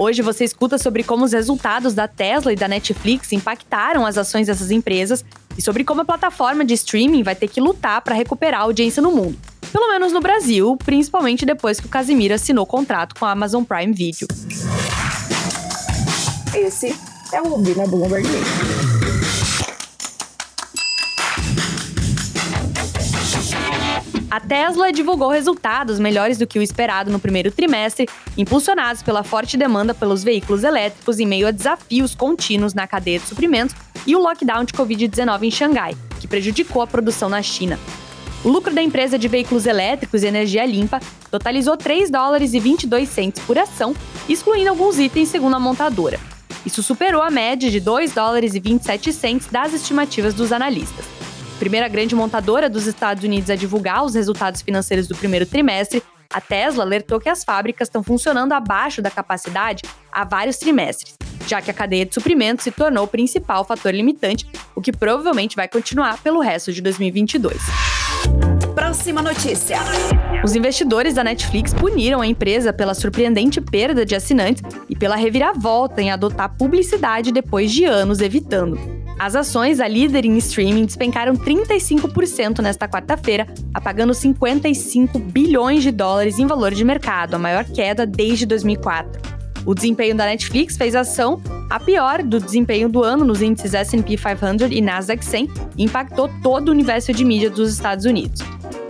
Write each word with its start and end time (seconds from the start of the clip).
Hoje 0.00 0.22
você 0.22 0.44
escuta 0.44 0.78
sobre 0.78 1.04
como 1.04 1.26
os 1.26 1.32
resultados 1.34 1.92
da 1.92 2.08
Tesla 2.08 2.50
e 2.50 2.56
da 2.56 2.66
Netflix 2.66 3.34
impactaram 3.34 4.06
as 4.06 4.16
ações 4.16 4.46
dessas 4.46 4.70
empresas 4.70 5.22
e 5.58 5.60
sobre 5.60 5.84
como 5.84 6.00
a 6.00 6.06
plataforma 6.06 6.64
de 6.64 6.72
streaming 6.72 7.22
vai 7.22 7.34
ter 7.34 7.48
que 7.48 7.60
lutar 7.60 8.00
para 8.00 8.14
recuperar 8.14 8.62
a 8.62 8.64
audiência 8.64 9.02
no 9.02 9.12
mundo. 9.12 9.38
Pelo 9.70 9.90
menos 9.90 10.10
no 10.10 10.18
Brasil, 10.18 10.74
principalmente 10.82 11.44
depois 11.44 11.78
que 11.78 11.84
o 11.84 11.90
Casimiro 11.90 12.32
assinou 12.32 12.64
contrato 12.64 13.14
com 13.14 13.26
a 13.26 13.32
Amazon 13.32 13.62
Prime 13.62 13.92
Video. 13.92 14.26
Esse 16.54 16.96
é 17.34 17.42
o 17.42 17.50
Ouvir 17.50 17.76
na 17.76 17.86
Bloomberg 17.86 18.26
A 24.30 24.38
Tesla 24.38 24.92
divulgou 24.92 25.28
resultados 25.28 25.98
melhores 25.98 26.38
do 26.38 26.46
que 26.46 26.56
o 26.56 26.62
esperado 26.62 27.10
no 27.10 27.18
primeiro 27.18 27.50
trimestre, 27.50 28.08
impulsionados 28.38 29.02
pela 29.02 29.24
forte 29.24 29.56
demanda 29.56 29.92
pelos 29.92 30.22
veículos 30.22 30.62
elétricos 30.62 31.18
em 31.18 31.26
meio 31.26 31.48
a 31.48 31.50
desafios 31.50 32.14
contínuos 32.14 32.72
na 32.72 32.86
cadeia 32.86 33.18
de 33.18 33.26
suprimentos 33.26 33.74
e 34.06 34.14
o 34.14 34.20
lockdown 34.20 34.64
de 34.64 34.72
Covid-19 34.72 35.42
em 35.42 35.50
Xangai, 35.50 35.96
que 36.20 36.28
prejudicou 36.28 36.80
a 36.80 36.86
produção 36.86 37.28
na 37.28 37.42
China. 37.42 37.76
O 38.44 38.48
lucro 38.48 38.72
da 38.72 38.80
empresa 38.80 39.18
de 39.18 39.26
veículos 39.26 39.66
elétricos 39.66 40.22
e 40.22 40.28
energia 40.28 40.64
limpa 40.64 41.00
totalizou 41.28 41.76
3 41.76 42.08
dólares 42.08 42.54
e 42.54 42.60
22 42.60 43.08
centes 43.08 43.42
por 43.44 43.58
ação, 43.58 43.96
excluindo 44.28 44.70
alguns 44.70 45.00
itens 45.00 45.28
segundo 45.28 45.56
a 45.56 45.60
montadora. 45.60 46.20
Isso 46.64 46.84
superou 46.84 47.20
a 47.20 47.30
média 47.30 47.68
de 47.68 47.80
2 47.80 48.12
dólares 48.12 48.54
e 48.54 48.60
27 48.60 49.12
centes 49.12 49.48
das 49.48 49.74
estimativas 49.74 50.34
dos 50.34 50.52
analistas 50.52 51.04
primeira 51.60 51.88
grande 51.88 52.14
montadora 52.14 52.70
dos 52.70 52.86
Estados 52.86 53.22
Unidos 53.22 53.50
a 53.50 53.54
divulgar 53.54 54.02
os 54.02 54.14
resultados 54.14 54.62
financeiros 54.62 55.06
do 55.06 55.14
primeiro 55.14 55.44
trimestre, 55.44 56.02
a 56.32 56.40
Tesla 56.40 56.82
alertou 56.82 57.20
que 57.20 57.28
as 57.28 57.44
fábricas 57.44 57.86
estão 57.86 58.02
funcionando 58.02 58.52
abaixo 58.52 59.02
da 59.02 59.10
capacidade 59.10 59.82
há 60.10 60.24
vários 60.24 60.56
trimestres, 60.56 61.16
já 61.46 61.60
que 61.60 61.70
a 61.70 61.74
cadeia 61.74 62.06
de 62.06 62.14
suprimentos 62.14 62.64
se 62.64 62.70
tornou 62.70 63.04
o 63.04 63.08
principal 63.08 63.62
fator 63.62 63.92
limitante, 63.92 64.48
o 64.74 64.80
que 64.80 64.90
provavelmente 64.90 65.54
vai 65.54 65.68
continuar 65.68 66.22
pelo 66.22 66.40
resto 66.40 66.72
de 66.72 66.80
2022. 66.80 67.58
Próxima 68.74 69.20
notícia. 69.20 69.80
Os 70.42 70.56
investidores 70.56 71.12
da 71.12 71.22
Netflix 71.22 71.74
puniram 71.74 72.22
a 72.22 72.26
empresa 72.26 72.72
pela 72.72 72.94
surpreendente 72.94 73.60
perda 73.60 74.06
de 74.06 74.14
assinantes 74.14 74.62
e 74.88 74.96
pela 74.96 75.14
reviravolta 75.14 76.00
em 76.00 76.10
adotar 76.10 76.56
publicidade 76.56 77.30
depois 77.30 77.70
de 77.70 77.84
anos 77.84 78.20
evitando. 78.20 78.99
As 79.20 79.36
ações 79.36 79.76
da 79.76 79.86
líder 79.86 80.24
em 80.24 80.38
streaming 80.38 80.86
despencaram 80.86 81.34
35% 81.34 82.60
nesta 82.60 82.88
quarta-feira, 82.88 83.46
apagando 83.74 84.14
55 84.14 85.18
bilhões 85.18 85.82
de 85.82 85.90
dólares 85.90 86.38
em 86.38 86.46
valor 86.46 86.72
de 86.72 86.82
mercado, 86.82 87.34
a 87.34 87.38
maior 87.38 87.66
queda 87.66 88.06
desde 88.06 88.46
2004. 88.46 89.20
O 89.66 89.74
desempenho 89.74 90.16
da 90.16 90.24
Netflix 90.24 90.74
fez 90.74 90.96
a 90.96 91.00
ação 91.00 91.38
a 91.68 91.78
pior 91.78 92.22
do 92.22 92.40
desempenho 92.40 92.88
do 92.88 93.04
ano 93.04 93.22
nos 93.22 93.42
índices 93.42 93.74
S&P 93.74 94.16
500 94.16 94.70
e 94.70 94.80
Nasdaq 94.80 95.22
100 95.22 95.50
e 95.76 95.84
impactou 95.84 96.30
todo 96.42 96.70
o 96.70 96.72
universo 96.72 97.12
de 97.12 97.22
mídia 97.22 97.50
dos 97.50 97.70
Estados 97.74 98.06
Unidos. 98.06 98.40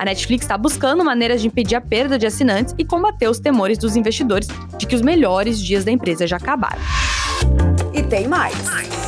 A 0.00 0.06
Netflix 0.06 0.46
está 0.46 0.56
buscando 0.56 1.04
maneiras 1.04 1.42
de 1.42 1.48
impedir 1.48 1.74
a 1.74 1.82
perda 1.82 2.18
de 2.18 2.26
assinantes 2.26 2.74
e 2.78 2.84
combater 2.84 3.28
os 3.28 3.38
temores 3.38 3.76
dos 3.76 3.94
investidores 3.94 4.48
de 4.78 4.86
que 4.86 4.96
os 4.96 5.02
melhores 5.02 5.60
dias 5.60 5.84
da 5.84 5.92
empresa 5.92 6.26
já 6.26 6.38
acabaram. 6.38 6.80
E 7.92 8.02
tem 8.02 8.26
mais. 8.26 9.03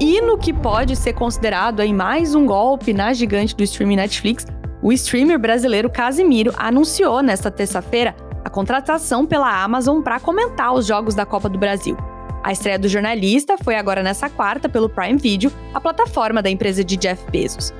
E 0.00 0.20
no 0.20 0.36
que 0.36 0.52
pode 0.52 0.96
ser 0.96 1.12
considerado 1.12 1.80
aí 1.80 1.92
mais 1.92 2.34
um 2.34 2.44
golpe 2.44 2.92
na 2.92 3.12
gigante 3.12 3.54
do 3.54 3.62
streaming 3.62 3.96
Netflix, 3.96 4.44
o 4.82 4.92
streamer 4.92 5.38
brasileiro 5.38 5.88
Casimiro 5.88 6.52
anunciou 6.56 7.22
nesta 7.22 7.50
terça-feira 7.50 8.14
a 8.44 8.50
contratação 8.50 9.24
pela 9.24 9.62
Amazon 9.62 10.02
para 10.02 10.18
comentar 10.18 10.74
os 10.74 10.84
jogos 10.84 11.14
da 11.14 11.24
Copa 11.24 11.48
do 11.48 11.58
Brasil. 11.58 11.96
A 12.42 12.52
estreia 12.52 12.78
do 12.78 12.88
jornalista 12.88 13.56
foi 13.56 13.76
agora 13.76 14.02
nessa 14.02 14.28
quarta 14.28 14.68
pelo 14.68 14.88
Prime 14.88 15.16
Video, 15.16 15.50
a 15.72 15.80
plataforma 15.80 16.42
da 16.42 16.50
empresa 16.50 16.84
de 16.84 16.96
Jeff 16.96 17.24
Bezos. 17.30 17.72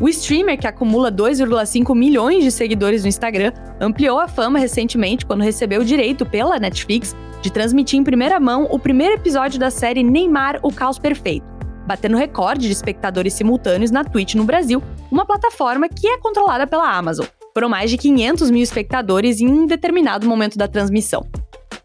O 0.00 0.08
streamer, 0.08 0.58
que 0.58 0.66
acumula 0.66 1.10
2,5 1.10 1.94
milhões 1.96 2.44
de 2.44 2.50
seguidores 2.50 3.02
no 3.02 3.08
Instagram, 3.08 3.52
ampliou 3.80 4.18
a 4.18 4.28
fama 4.28 4.58
recentemente 4.58 5.24
quando 5.24 5.42
recebeu 5.42 5.80
o 5.80 5.84
direito 5.84 6.26
pela 6.26 6.58
Netflix 6.58 7.16
de 7.40 7.50
transmitir 7.50 7.98
em 7.98 8.04
primeira 8.04 8.38
mão 8.38 8.68
o 8.70 8.78
primeiro 8.78 9.14
episódio 9.14 9.58
da 9.58 9.70
série 9.70 10.02
Neymar 10.02 10.60
O 10.62 10.72
Caos 10.72 10.98
Perfeito, 10.98 11.44
batendo 11.86 12.16
recorde 12.16 12.66
de 12.66 12.72
espectadores 12.72 13.34
simultâneos 13.34 13.90
na 13.90 14.04
Twitch 14.04 14.34
no 14.34 14.44
Brasil, 14.44 14.82
uma 15.10 15.26
plataforma 15.26 15.88
que 15.88 16.06
é 16.06 16.18
controlada 16.18 16.66
pela 16.66 16.90
Amazon. 16.90 17.26
Foram 17.54 17.68
mais 17.68 17.90
de 17.90 17.98
500 17.98 18.50
mil 18.50 18.62
espectadores 18.62 19.40
em 19.40 19.48
um 19.48 19.66
determinado 19.66 20.26
momento 20.26 20.56
da 20.56 20.66
transmissão. 20.66 21.26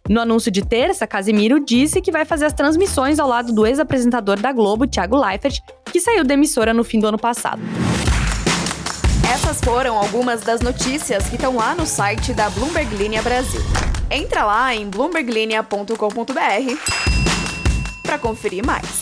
No 0.09 0.21
anúncio 0.21 0.49
de 0.49 0.61
terça, 0.63 1.05
Casimiro 1.05 1.59
disse 1.59 1.99
que 1.99 2.11
vai 2.11 2.23
fazer 2.23 2.45
as 2.45 2.53
transmissões 2.53 3.19
ao 3.19 3.27
lado 3.27 3.51
do 3.51 3.65
ex-apresentador 3.65 4.39
da 4.39 4.53
Globo, 4.53 4.87
Thiago 4.87 5.17
Leifert, 5.17 5.59
que 5.91 5.99
saiu 5.99 6.23
da 6.23 6.33
emissora 6.33 6.73
no 6.73 6.83
fim 6.83 6.99
do 6.99 7.07
ano 7.07 7.17
passado. 7.17 7.61
Essas 9.29 9.59
foram 9.59 9.97
algumas 9.97 10.41
das 10.41 10.61
notícias 10.61 11.27
que 11.27 11.35
estão 11.35 11.57
lá 11.57 11.75
no 11.75 11.85
site 11.85 12.33
da 12.33 12.49
Bloomberg 12.49 12.95
Linha 12.95 13.21
Brasil. 13.21 13.61
Entra 14.09 14.45
lá 14.45 14.73
em 14.73 14.89
bloomberglinea.com.br 14.89 15.93
para 18.01 18.17
conferir 18.17 18.65
mais. 18.65 18.96